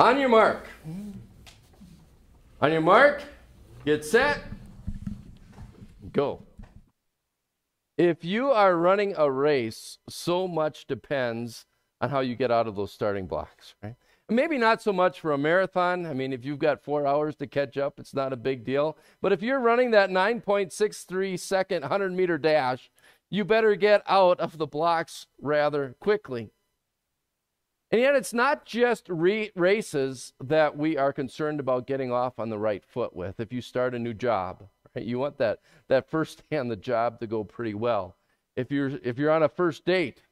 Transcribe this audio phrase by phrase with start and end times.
[0.00, 0.66] On your mark.
[2.62, 3.22] On your mark,
[3.84, 4.40] get set,
[6.10, 6.42] go.
[7.98, 11.66] If you are running a race, so much depends
[12.00, 13.94] on how you get out of those starting blocks, right?
[14.30, 16.06] Maybe not so much for a marathon.
[16.06, 18.96] I mean, if you've got four hours to catch up, it's not a big deal.
[19.20, 22.90] But if you're running that 9.63 second 100 meter dash,
[23.28, 26.52] you better get out of the blocks rather quickly.
[27.92, 32.48] And yet, it's not just re- races that we are concerned about getting off on
[32.48, 33.40] the right foot with.
[33.40, 36.76] If you start a new job, right, you want that, that first day on the
[36.76, 38.16] job to go pretty well.
[38.54, 40.22] If you're, if you're on a first date,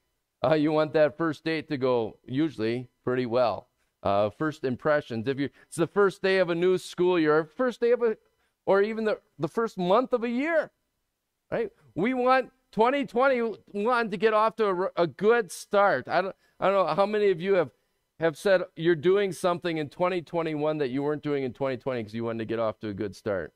[0.44, 3.66] uh, you want that first date to go usually pretty well.
[4.04, 5.26] Uh, first impressions.
[5.26, 8.16] If you it's the first day of a new school year, first day of a,
[8.66, 10.70] or even the, the first month of a year,
[11.50, 11.70] right?
[11.96, 16.08] We want 2021 to get off to a, a good start.
[16.08, 17.70] I don't, I don't know how many of you have,
[18.20, 22.24] have said you're doing something in 2021 that you weren't doing in 2020 because you
[22.24, 23.52] wanted to get off to a good start.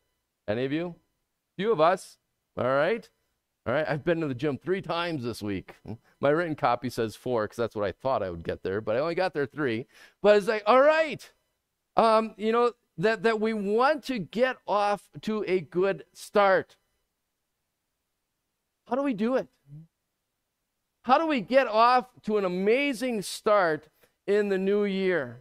[0.48, 0.96] Any of you?
[1.56, 2.18] Few of us.
[2.56, 3.08] All right.
[3.66, 3.86] All right.
[3.88, 5.76] I've been to the gym three times this week.
[6.20, 8.96] My written copy says four because that's what I thought I would get there, but
[8.96, 9.86] I only got there three.
[10.22, 11.30] But it's like, all right.
[11.96, 16.76] Um, you know, that, that we want to get off to a good start.
[18.92, 19.48] How do we do it?
[21.04, 23.88] How do we get off to an amazing start
[24.26, 25.38] in the new year?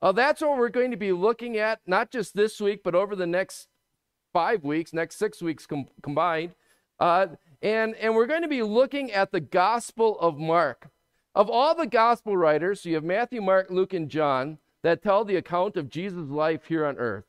[0.00, 3.14] Well, that's what we're going to be looking at, not just this week, but over
[3.14, 3.68] the next
[4.32, 6.56] five weeks, next six weeks com- combined.
[6.98, 7.28] Uh,
[7.62, 10.88] and, and we're going to be looking at the Gospel of Mark.
[11.36, 15.24] Of all the Gospel writers, so you have Matthew, Mark, Luke, and John that tell
[15.24, 17.26] the account of Jesus' life here on earth.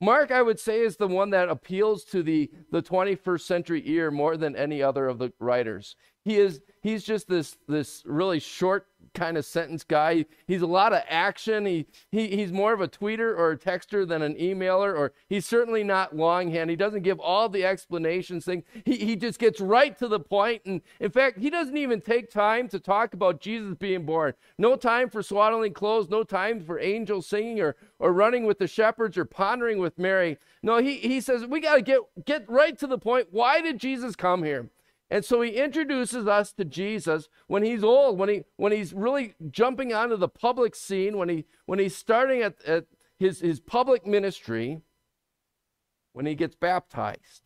[0.00, 4.10] Mark, I would say, is the one that appeals to the, the 21st century ear
[4.10, 5.96] more than any other of the writers.
[6.28, 10.26] He is he's just this this really short kind of sentence guy.
[10.46, 11.64] He's a lot of action.
[11.64, 15.46] He, he he's more of a tweeter or a texter than an emailer, or he's
[15.46, 16.68] certainly not longhand.
[16.68, 18.62] He doesn't give all the explanations thing.
[18.84, 20.60] He he just gets right to the point.
[20.66, 24.34] And in fact, he doesn't even take time to talk about Jesus being born.
[24.58, 28.68] No time for swaddling clothes, no time for angels singing or or running with the
[28.68, 30.36] shepherds or pondering with Mary.
[30.62, 33.28] No, he, he says we gotta get get right to the point.
[33.30, 34.68] Why did Jesus come here?
[35.10, 39.34] And so he introduces us to Jesus when he's old, when he when he's really
[39.50, 42.84] jumping onto the public scene, when he when he's starting at, at
[43.18, 44.82] his, his public ministry,
[46.12, 47.42] when he gets baptized.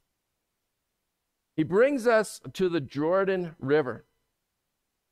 [1.54, 4.06] He brings us to the Jordan River.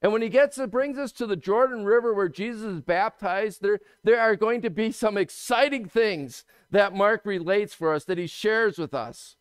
[0.02, 3.60] And when he gets it brings us to the Jordan River where Jesus is baptized,
[3.60, 8.16] there, there are going to be some exciting things that Mark relates for us, that
[8.16, 9.36] he shares with us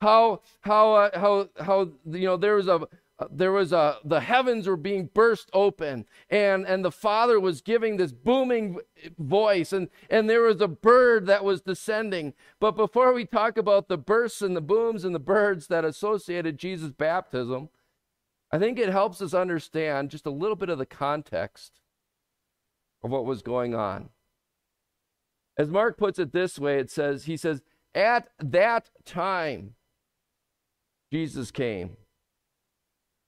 [0.00, 2.86] how how uh, how how you know there was a
[3.30, 7.96] there was a the heavens were being burst open and and the father was giving
[7.96, 8.78] this booming
[9.18, 12.32] voice and and there was a bird that was descending.
[12.58, 16.58] But before we talk about the bursts and the booms and the birds that associated
[16.58, 17.68] jesus baptism
[18.50, 21.80] i think it helps us understand just a little bit of the context
[23.02, 24.10] of what was going on.
[25.58, 27.60] As mark puts it this way it says he says
[27.94, 29.74] at that time
[31.12, 31.96] Jesus came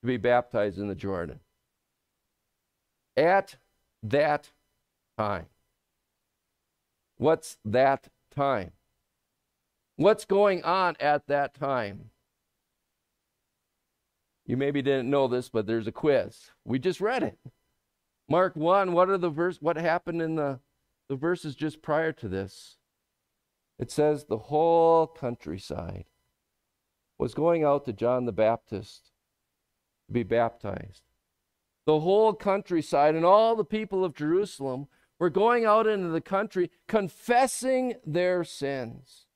[0.00, 1.41] to be baptized in the Jordan.
[3.16, 3.56] At
[4.03, 4.50] that
[5.19, 5.47] time.
[7.16, 8.72] What's that time?
[9.97, 12.10] What's going on at that time?
[14.47, 16.50] You maybe didn't know this, but there's a quiz.
[16.64, 17.38] We just read it.
[18.28, 20.60] Mark 1, what are the verse what happened in the,
[21.09, 22.78] the verses just prior to this?
[23.78, 26.06] It says the whole countryside
[27.22, 29.12] was going out to John the Baptist
[30.09, 31.03] to be baptized.
[31.87, 34.88] The whole countryside and all the people of Jerusalem
[35.21, 39.27] were going out into the country confessing their sins.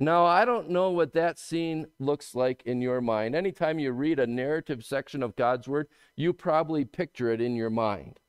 [0.00, 3.34] Now, I don't know what that scene looks like in your mind.
[3.34, 5.86] Anytime you read a narrative section of God's Word,
[6.16, 8.20] you probably picture it in your mind.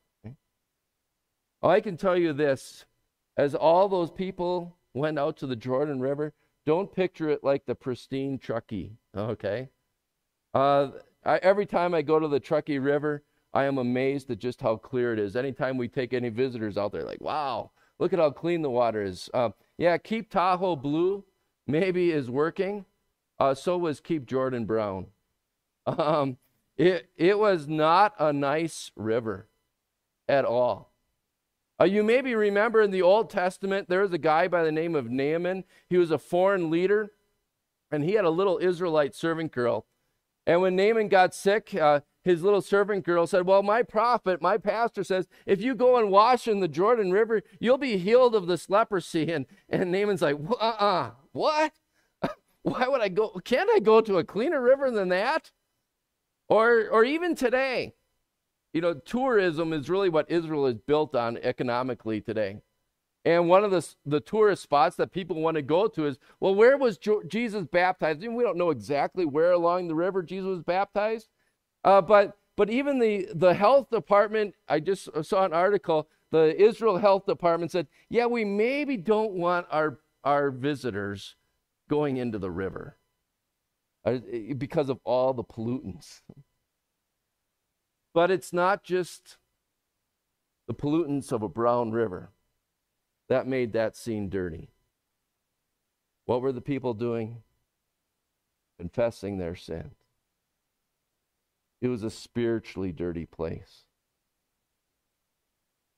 [1.62, 2.84] I can tell you this
[3.38, 6.34] as all those people went out to the Jordan River,
[6.66, 9.68] don't picture it like the pristine Truckee, okay?
[10.52, 10.88] Uh,
[11.24, 14.76] I, every time I go to the Truckee River, I am amazed at just how
[14.76, 15.36] clear it is.
[15.36, 19.02] Anytime we take any visitors out there, like, wow, look at how clean the water
[19.02, 19.28] is.
[19.34, 21.24] Uh, yeah, Keep Tahoe Blue
[21.66, 22.84] maybe is working.
[23.38, 25.06] Uh, so was Keep Jordan Brown.
[25.86, 26.38] Um,
[26.76, 29.48] it, it was not a nice river
[30.28, 30.93] at all.
[31.80, 34.94] Uh, you maybe remember in the Old Testament, there was a guy by the name
[34.94, 35.64] of Naaman.
[35.88, 37.10] He was a foreign leader,
[37.90, 39.86] and he had a little Israelite servant girl.
[40.46, 44.56] And when Naaman got sick, uh, his little servant girl said, Well, my prophet, my
[44.56, 48.46] pastor says, if you go and wash in the Jordan River, you'll be healed of
[48.46, 49.32] this leprosy.
[49.34, 51.72] And, and Naaman's like, Uh uh, what?
[52.62, 53.40] Why would I go?
[53.44, 55.50] Can't I go to a cleaner river than that?
[56.48, 57.94] Or, or even today,
[58.74, 62.58] you know, tourism is really what Israel is built on economically today.
[63.24, 66.54] And one of the, the tourist spots that people want to go to is, well,
[66.54, 66.98] where was
[67.28, 68.20] Jesus baptized?
[68.20, 71.28] We don't know exactly where along the river Jesus was baptized.
[71.84, 76.98] Uh, but, but even the, the health department, I just saw an article, the Israel
[76.98, 81.36] Health Department said, yeah, we maybe don't want our, our visitors
[81.88, 82.98] going into the river
[84.04, 84.18] uh,
[84.58, 86.22] because of all the pollutants.
[88.14, 89.36] But it's not just
[90.68, 92.30] the pollutants of a brown river
[93.28, 94.70] that made that scene dirty.
[96.24, 97.42] What were the people doing?
[98.78, 99.90] Confessing their sin.
[101.82, 103.82] It was a spiritually dirty place.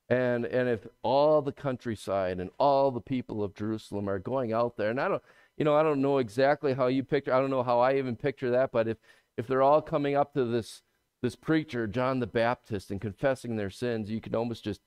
[0.08, 4.76] And, and if all the countryside and all the people of Jerusalem are going out
[4.76, 5.22] there, and I don't,
[5.56, 8.16] you know, I don't know exactly how you picture, I don't know how I even
[8.16, 8.98] picture that, but if,
[9.36, 10.82] if they're all coming up to this,
[11.26, 14.80] this preacher, John the Baptist, and confessing their sins, you can almost just,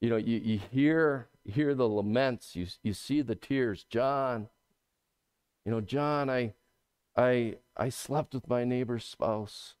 [0.00, 3.84] you know, you, you hear hear the laments, you, you see the tears.
[3.84, 4.48] John,
[5.64, 6.54] you know, John, I,
[7.16, 9.76] I, I slept with my neighbor's spouse.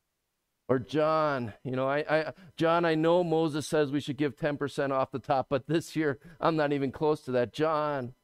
[0.68, 4.92] Or John, you know, I, I, John, I know Moses says we should give 10%
[4.92, 7.52] off the top, but this year I'm not even close to that.
[7.52, 8.14] John,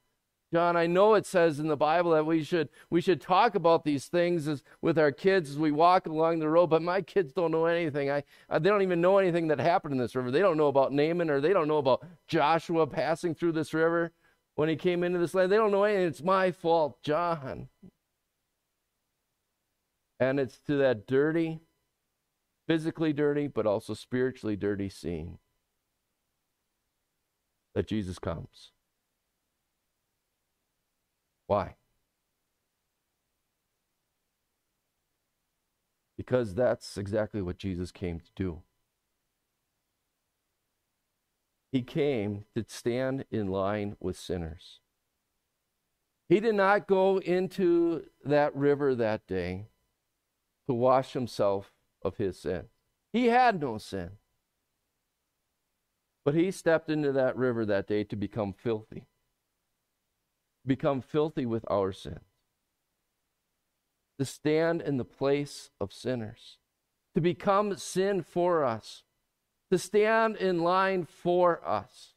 [0.53, 3.85] John, I know it says in the Bible that we should we should talk about
[3.85, 7.35] these things as, with our kids as we walk along the road, but my kids
[7.35, 8.11] don't know anything.
[8.11, 10.31] I, I they don't even know anything that happened in this river.
[10.31, 14.13] They don't know about Naaman or they don't know about Joshua passing through this river
[14.55, 15.53] when he came into this land.
[15.53, 16.07] They don't know anything.
[16.07, 17.69] It's my fault, John.
[20.19, 21.61] And it's to that dirty,
[22.67, 25.39] physically dirty, but also spiritually dirty scene
[27.75, 28.73] that Jesus comes.
[31.49, 31.77] Why?
[36.17, 38.63] Because that's exactly what Jesus came to do.
[41.73, 44.81] He came to stand in line with sinners.
[46.29, 49.69] He did not go into that river that day
[50.67, 51.73] to wash himself
[52.03, 52.65] of his sin.
[53.11, 54.11] He had no sin.
[56.27, 59.07] But he stepped into that river that day to become filthy
[60.69, 62.21] become filthy with our sins,
[64.19, 66.59] to stand in the place of sinners,
[67.15, 69.03] to become sin for us,
[69.73, 72.15] to stand in line for us.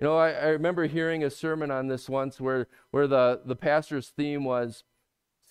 [0.00, 3.54] You know, I, I, remember hearing a sermon on this once where, where the, the
[3.54, 4.82] pastor's theme was,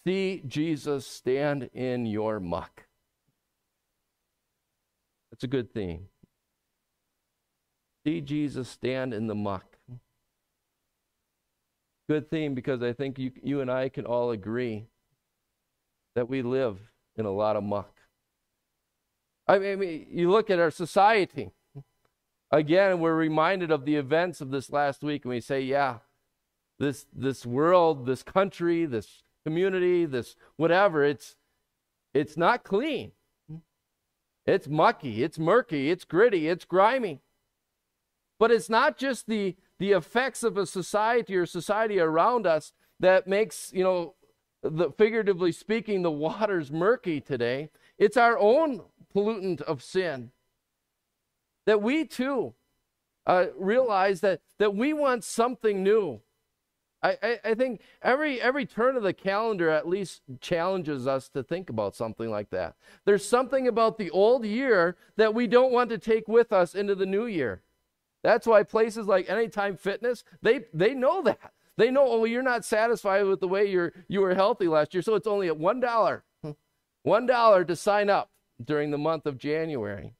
[0.03, 2.85] See Jesus stand in your muck.
[5.29, 6.07] That's a good theme.
[8.03, 9.70] See Jesus stand in the muck
[12.11, 14.87] good theme because I think you, you and I can all agree
[16.13, 16.77] that we live
[17.15, 18.01] in a lot of muck.
[19.47, 21.51] I mean, you look at our society.
[22.51, 25.99] Again, we're reminded of the events of this last week, and we say, yeah,
[26.79, 31.37] this, this world, this country, this community, this whatever, it's,
[32.13, 33.13] it's not clean.
[34.45, 37.21] It's mucky, it's murky, it's gritty, it's grimy.
[38.37, 43.25] But it's not just the, the effects of a society or society around us that
[43.25, 44.13] makes, you know,
[44.61, 47.71] the, figuratively speaking, the waters murky today.
[47.97, 50.29] It's our own pollutant of sin.
[51.65, 52.53] That we too
[53.25, 56.21] uh, realize that, that we want something new.
[57.01, 61.41] I, I, I, think every every turn of the calendar at least challenges us to
[61.41, 62.75] think about something like that.
[63.05, 66.93] There's something about the old year that we don't want to take with us into
[66.93, 67.63] the new year.
[68.23, 71.53] That's why places like Anytime Fitness, they, they know that.
[71.77, 75.01] They know, oh, you're not satisfied with the way you're, you were healthy last year,
[75.01, 76.21] so it's only at $1.
[77.07, 78.29] $1 to sign up
[78.63, 80.13] during the month of January.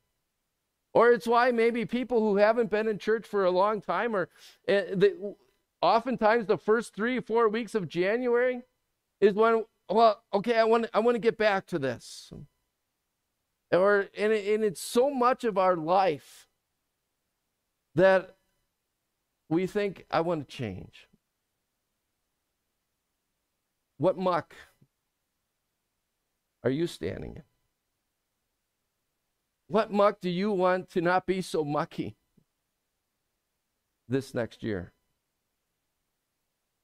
[0.94, 4.30] Or it's why maybe people who haven't been in church for a long time or
[4.68, 5.14] uh, they,
[5.82, 8.64] oftentimes the first three, four weeks of January
[9.20, 12.32] is when, well, okay, I want, I want to get back to this.
[13.72, 16.48] Or, and, it, and it's so much of our life
[17.96, 18.36] that
[19.50, 21.08] we think, I want to change.
[23.98, 24.56] What muck
[26.64, 27.44] are you standing in?
[29.68, 32.18] What muck do you want to not be so mucky
[34.08, 34.94] this next year?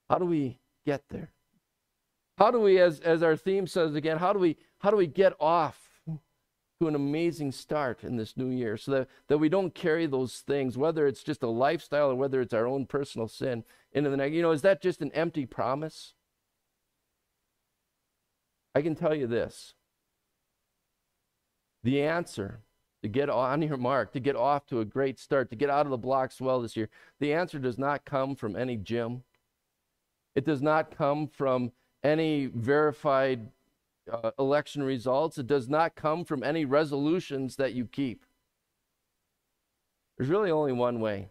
[0.09, 1.31] How do we get there?
[2.37, 5.07] How do we, as, as our theme says again, how do we how do we
[5.07, 5.86] get off
[6.79, 10.39] to an amazing start in this new year so that, that we don't carry those
[10.39, 14.17] things, whether it's just a lifestyle or whether it's our own personal sin, into the
[14.17, 14.33] next.
[14.33, 16.13] You know, is that just an empty promise?
[18.75, 19.73] I can tell you this
[21.83, 22.61] the answer
[23.01, 25.85] to get on your mark, to get off to a great start, to get out
[25.85, 29.23] of the blocks well this year, the answer does not come from any gym.
[30.35, 31.71] It does not come from
[32.03, 33.49] any verified
[34.11, 35.37] uh, election results.
[35.37, 38.25] It does not come from any resolutions that you keep.
[40.17, 41.29] There's really only one way.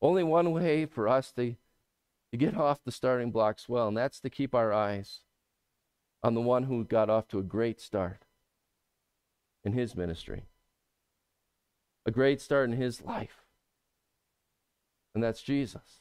[0.00, 1.54] Only one way for us to,
[2.32, 5.20] to get off the starting blocks well, and that's to keep our eyes
[6.22, 8.24] on the one who got off to a great start
[9.64, 10.46] in his ministry,
[12.04, 13.44] a great start in his life,
[15.14, 16.00] and that's Jesus.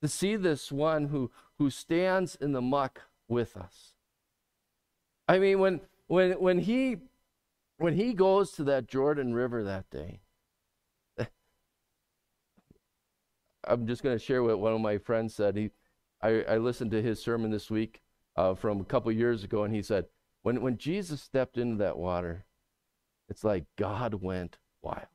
[0.00, 3.94] To see this one who, who stands in the muck with us.
[5.26, 6.98] I mean, when, when, when, he,
[7.78, 10.20] when he goes to that Jordan River that day,
[13.66, 15.56] I'm just going to share what one of my friends said.
[15.56, 15.70] He,
[16.20, 18.02] I, I listened to his sermon this week
[18.36, 20.06] uh, from a couple years ago, and he said,
[20.42, 22.44] when, when Jesus stepped into that water,
[23.28, 25.06] it's like God went wild.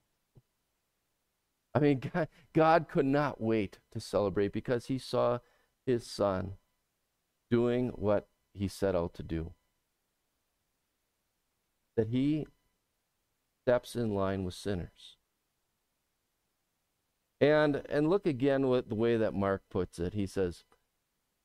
[1.75, 5.39] I mean, God, God could not wait to celebrate because he saw
[5.85, 6.53] his son
[7.49, 9.53] doing what he set out to do.
[11.95, 12.47] That he
[13.63, 15.17] steps in line with sinners.
[17.39, 20.13] And and look again with the way that Mark puts it.
[20.13, 20.63] He says,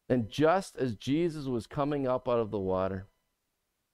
[0.09, 3.07] and just as Jesus was coming up out of the water,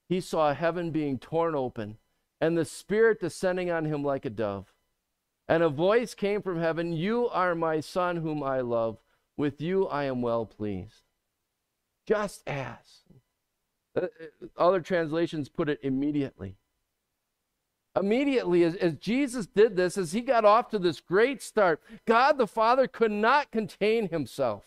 [0.07, 1.97] he saw heaven being torn open
[2.41, 4.73] and the Spirit descending on him like a dove.
[5.47, 8.97] And a voice came from heaven You are my Son, whom I love.
[9.35, 11.08] With you I am well pleased.
[12.09, 13.03] Just as.
[13.95, 16.55] Uh, uh, other translations put it immediately.
[17.95, 22.39] Immediately, as, as Jesus did this, as he got off to this great start, God
[22.39, 24.63] the Father could not contain himself.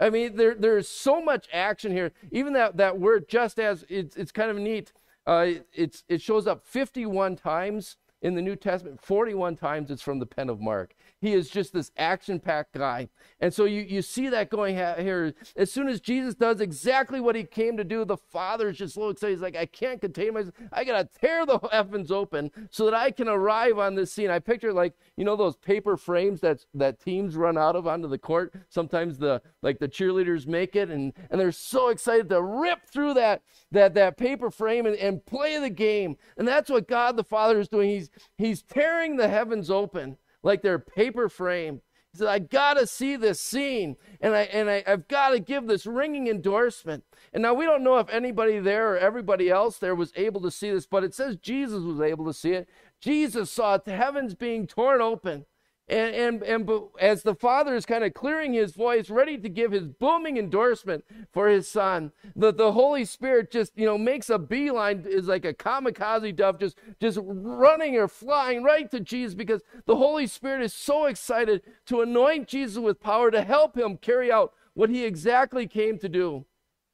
[0.00, 2.10] I mean, there, there's so much action here.
[2.32, 4.92] Even that, that word, just as, it's, it's kind of neat.
[5.24, 10.18] Uh, it's, it shows up 51 times in the New Testament, 41 times it's from
[10.18, 10.94] the pen of Mark.
[11.20, 13.10] He is just this action packed guy.
[13.38, 15.34] And so you, you see that going here.
[15.56, 18.94] As soon as Jesus does exactly what he came to do, the Father is just
[18.94, 19.34] so excited.
[19.34, 20.54] He's like, I can't contain myself.
[20.72, 24.30] I got to tear the heavens open so that I can arrive on this scene.
[24.30, 28.08] I picture like, you know, those paper frames that, that teams run out of onto
[28.08, 28.54] the court.
[28.70, 33.14] Sometimes the like the cheerleaders make it and, and they're so excited to rip through
[33.14, 36.16] that, that, that paper frame and, and play the game.
[36.38, 37.90] And that's what God the Father is doing.
[37.90, 41.80] He's, he's tearing the heavens open like their paper frame.
[42.12, 45.40] He said, I got to see this scene and, I, and I, I've got to
[45.40, 47.04] give this ringing endorsement.
[47.32, 50.50] And now we don't know if anybody there or everybody else there was able to
[50.50, 52.68] see this, but it says Jesus was able to see it.
[53.00, 55.46] Jesus saw the heavens being torn open.
[55.86, 59.72] And, and, and as the father is kind of clearing his voice, ready to give
[59.72, 64.38] his booming endorsement for his son, the, the Holy Spirit just, you know, makes a
[64.38, 69.60] beeline, is like a kamikaze dove, just, just running or flying right to Jesus because
[69.84, 74.32] the Holy Spirit is so excited to anoint Jesus with power to help him carry
[74.32, 76.46] out what he exactly came to do.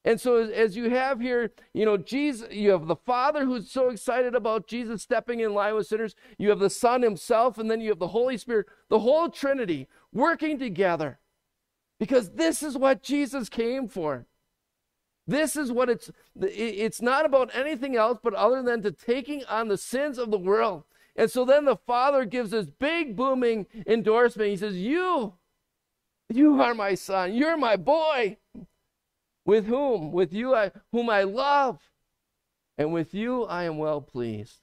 [0.04, 3.90] And so, as you have here, you know, Jesus, you have the Father who's so
[3.90, 6.14] excited about Jesus stepping in line with sinners.
[6.38, 9.88] You have the Son himself, and then you have the Holy Spirit, the whole Trinity
[10.12, 11.19] working together.
[11.99, 14.26] Because this is what Jesus came for.
[15.26, 19.69] This is what it's, it's not about anything else but other than to taking on
[19.69, 20.85] the sins of the world.
[21.14, 24.50] And so then the Father gives this big booming endorsement.
[24.50, 25.35] He says, You,
[26.30, 27.35] you are my son.
[27.35, 28.38] You're my boy.
[29.50, 30.12] With whom?
[30.12, 31.80] With you, I, whom I love.
[32.78, 34.61] And with you, I am well pleased.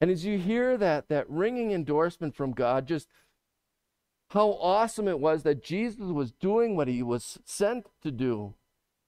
[0.00, 3.06] And as you hear that, that ringing endorsement from God, just
[4.30, 8.54] how awesome it was that Jesus was doing what he was sent to do.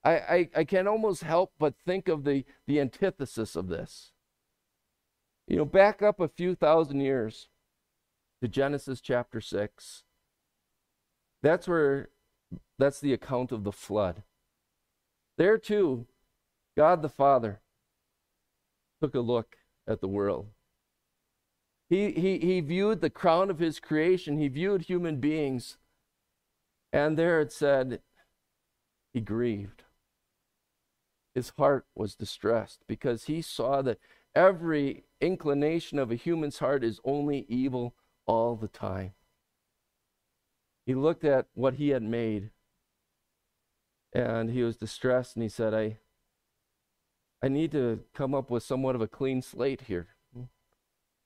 [0.04, 4.12] I, I, I can almost help but think of the, the antithesis of this.
[5.49, 7.49] You know, back up a few thousand years
[8.40, 10.04] to Genesis chapter 6.
[11.42, 12.11] That's where
[12.78, 14.23] that's the account of the flood.
[15.38, 16.06] There too,
[16.76, 17.61] God the Father
[19.00, 19.56] took a look
[19.87, 20.49] at the world.
[21.88, 25.78] He, he, he viewed the crown of his creation, he viewed human beings,
[26.92, 28.00] and there it said,
[29.12, 29.85] he grieved.
[31.35, 33.99] His heart was distressed because he saw that
[34.35, 37.95] every inclination of a human's heart is only evil
[38.26, 39.12] all the time.
[40.87, 42.50] He looked at what he had made
[44.13, 45.99] and he was distressed and he said, I,
[47.43, 50.09] I need to come up with somewhat of a clean slate here.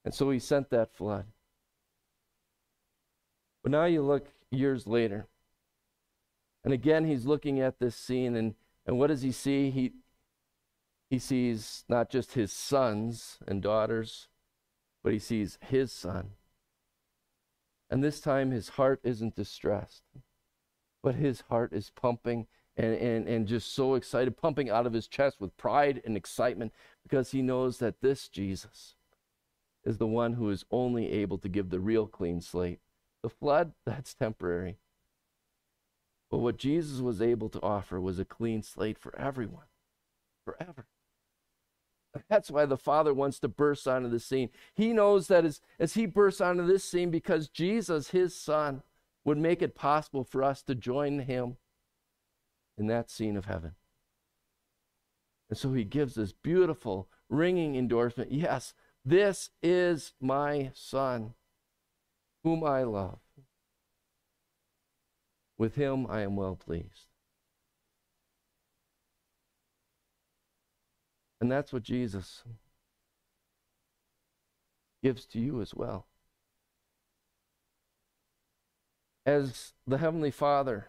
[0.05, 1.27] And so he sent that flood.
[3.63, 5.27] But now you look years later.
[6.65, 8.55] And again, he's looking at this scene, and,
[8.87, 9.71] and what does he see?
[9.71, 9.93] He,
[11.09, 14.29] he sees not just his sons and daughters,
[15.03, 16.33] but he sees his son.
[17.89, 20.05] And this time, his heart isn't distressed,
[21.03, 22.47] but his heart is pumping
[22.81, 26.73] and, and, and just so excited, pumping out of his chest with pride and excitement
[27.03, 28.95] because he knows that this Jesus
[29.85, 32.81] is the one who is only able to give the real clean slate.
[33.23, 34.79] The flood, that's temporary.
[36.31, 39.67] But what Jesus was able to offer was a clean slate for everyone,
[40.47, 40.87] forever.
[42.31, 44.49] That's why the Father wants to burst onto the scene.
[44.75, 48.83] He knows that as, as He bursts onto this scene, because Jesus, His Son,
[49.25, 51.57] would make it possible for us to join Him
[52.77, 53.73] in that scene of heaven.
[55.49, 58.75] And so He gives this beautiful, ringing endorsement yes,
[59.05, 61.35] this is my Son,
[62.45, 63.21] whom I love.
[65.61, 67.07] With him I am well pleased.
[71.39, 72.45] And that's what Jesus
[75.03, 76.07] gives to you as well.
[79.27, 80.89] As the Heavenly Father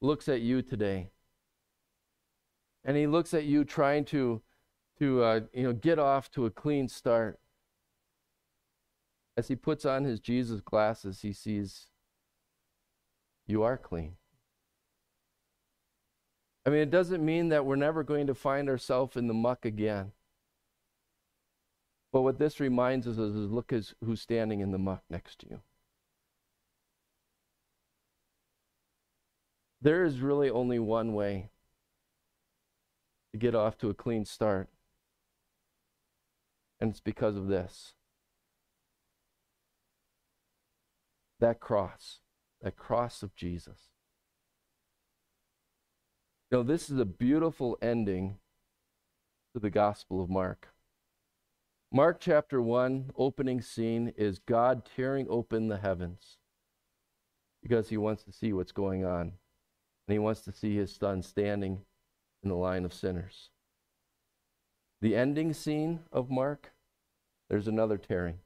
[0.00, 1.10] looks at you today,
[2.84, 4.42] and he looks at you trying to,
[4.98, 7.38] to uh, you know, get off to a clean start.
[9.36, 11.90] As he puts on his Jesus glasses, he sees
[13.46, 14.16] you are clean.
[16.64, 19.64] I mean, it doesn't mean that we're never going to find ourselves in the muck
[19.64, 20.12] again.
[22.12, 25.46] But what this reminds us is look as who's standing in the muck next to
[25.48, 25.60] you.
[29.86, 31.50] There is really only one way
[33.30, 34.68] to get off to a clean start.
[36.80, 37.94] And it's because of this
[41.38, 42.18] that cross
[42.62, 43.78] that cross of Jesus.
[46.50, 48.38] You know, this is a beautiful ending
[49.54, 50.70] to the Gospel of Mark.
[51.92, 56.38] Mark chapter 1, opening scene, is God tearing open the heavens
[57.62, 59.34] because he wants to see what's going on.
[60.06, 61.80] And he wants to see his son standing
[62.42, 63.50] in the line of sinners.
[65.00, 66.72] The ending scene of Mark,
[67.50, 68.38] there's another tearing.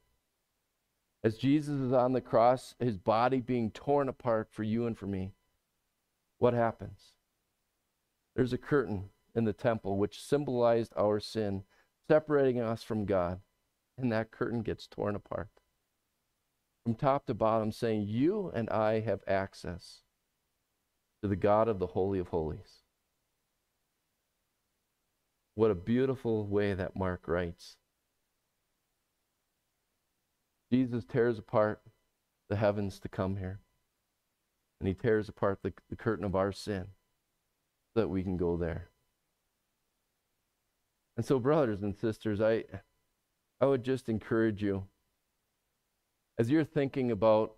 [1.22, 5.06] As Jesus is on the cross, his body being torn apart for you and for
[5.06, 5.32] me,
[6.38, 7.16] what happens?
[8.34, 11.64] There's a curtain in the temple which symbolized our sin,
[12.08, 13.40] separating us from God,
[13.98, 15.50] and that curtain gets torn apart.
[16.84, 20.00] From top to bottom, saying, You and I have access
[21.22, 22.82] to the God of the Holy of Holies.
[25.54, 27.76] What a beautiful way that Mark writes.
[30.72, 31.82] Jesus tears apart
[32.48, 33.60] the heavens to come here.
[34.80, 36.86] And he tears apart the, the curtain of our sin
[37.92, 38.88] so that we can go there.
[41.16, 42.64] And so, brothers and sisters, I,
[43.60, 44.84] I would just encourage you
[46.38, 47.56] as you're thinking about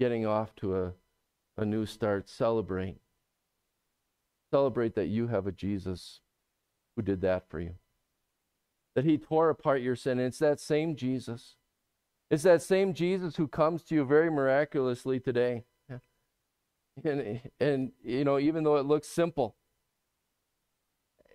[0.00, 0.92] getting off to a,
[1.56, 2.98] a new start, celebrate.
[4.50, 6.20] Celebrate that you have a Jesus
[6.94, 7.74] who did that for you.
[8.94, 10.18] That he tore apart your sin.
[10.18, 11.56] And it's that same Jesus
[12.32, 15.64] it's that same Jesus who comes to you very miraculously today.
[17.04, 19.56] And, and, you know, even though it looks simple,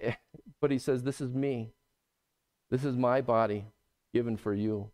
[0.62, 1.72] but he says, This is me.
[2.70, 3.66] This is my body
[4.14, 4.92] given for you.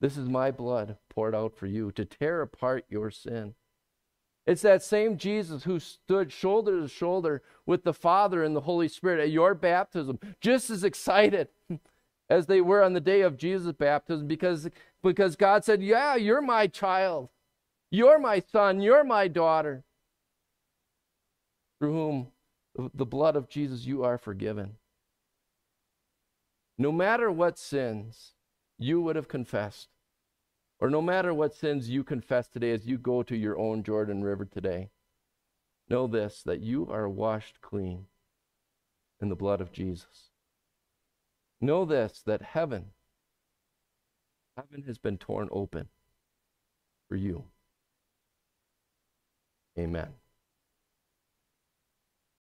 [0.00, 3.54] This is my blood poured out for you to tear apart your sin.
[4.46, 8.88] It's that same Jesus who stood shoulder to shoulder with the Father and the Holy
[8.88, 11.48] Spirit at your baptism, just as excited
[12.28, 14.68] as they were on the day of Jesus' baptism because,
[15.02, 17.28] because God said, Yeah, you're my child.
[17.90, 18.80] You're my son.
[18.80, 19.84] You're my daughter.
[21.78, 22.28] Through whom
[22.94, 24.76] the blood of Jesus you are forgiven.
[26.78, 28.32] No matter what sins
[28.78, 29.88] you would have confessed,
[30.82, 34.24] or no matter what sins you confess today as you go to your own Jordan
[34.24, 34.90] River today,
[35.88, 38.06] know this that you are washed clean
[39.20, 40.30] in the blood of Jesus.
[41.60, 42.86] Know this that heaven,
[44.56, 45.86] heaven has been torn open
[47.08, 47.44] for you.
[49.78, 50.08] Amen.